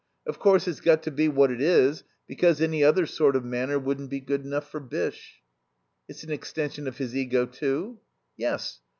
Of 0.25 0.39
course, 0.39 0.67
it's 0.67 0.81
got 0.81 1.03
to 1.03 1.11
be 1.11 1.27
what 1.27 1.51
it 1.51 1.61
is 1.61 2.03
because 2.25 2.59
any 2.59 2.83
other 2.83 3.05
sort 3.05 3.35
of 3.35 3.45
Manor 3.45 3.77
wouldn't 3.77 4.09
be 4.09 4.19
good 4.19 4.43
enough 4.43 4.67
for 4.67 4.79
Bysshe." 4.79 5.43
"It's 6.09 6.23
an 6.23 6.31
extension 6.31 6.87
of 6.87 6.97
his 6.97 7.15
ego, 7.15 7.45
too?" 7.45 7.99
"Yes. 8.35 8.79